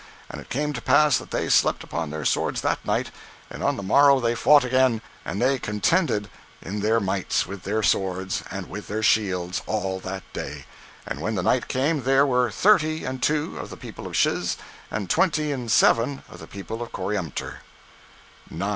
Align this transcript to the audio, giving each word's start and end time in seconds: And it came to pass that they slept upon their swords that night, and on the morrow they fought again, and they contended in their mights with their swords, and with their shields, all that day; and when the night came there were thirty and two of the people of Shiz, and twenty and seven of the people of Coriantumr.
And 0.31 0.41
it 0.41 0.49
came 0.49 0.73
to 0.73 0.81
pass 0.81 1.19
that 1.19 1.29
they 1.29 1.47
slept 1.47 1.83
upon 1.83 2.09
their 2.09 2.25
swords 2.25 2.61
that 2.61 2.83
night, 2.83 3.11
and 3.51 3.61
on 3.63 3.77
the 3.77 3.83
morrow 3.83 4.19
they 4.19 4.33
fought 4.33 4.63
again, 4.63 4.99
and 5.23 5.39
they 5.39 5.59
contended 5.59 6.27
in 6.59 6.79
their 6.79 6.99
mights 6.99 7.45
with 7.45 7.61
their 7.61 7.83
swords, 7.83 8.41
and 8.49 8.67
with 8.67 8.87
their 8.87 9.03
shields, 9.03 9.61
all 9.67 9.99
that 9.99 10.23
day; 10.33 10.65
and 11.05 11.21
when 11.21 11.35
the 11.35 11.43
night 11.43 11.67
came 11.67 12.01
there 12.01 12.25
were 12.25 12.49
thirty 12.49 13.05
and 13.05 13.21
two 13.21 13.59
of 13.59 13.69
the 13.69 13.77
people 13.77 14.07
of 14.07 14.15
Shiz, 14.17 14.57
and 14.89 15.07
twenty 15.07 15.51
and 15.51 15.71
seven 15.71 16.23
of 16.27 16.39
the 16.39 16.47
people 16.47 16.81
of 16.81 16.91
Coriantumr. 16.91 17.57